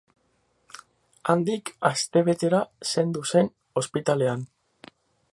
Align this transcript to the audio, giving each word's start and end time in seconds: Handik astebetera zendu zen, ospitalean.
Handik 1.33 1.69
astebetera 1.89 2.61
zendu 2.93 3.23
zen, 3.35 3.51
ospitalean. 3.83 4.47